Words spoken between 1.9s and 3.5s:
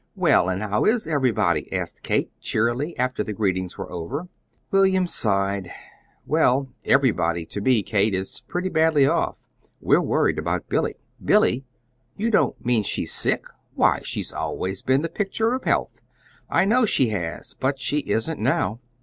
Kate, cheerily, after the